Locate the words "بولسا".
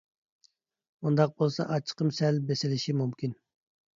1.41-1.67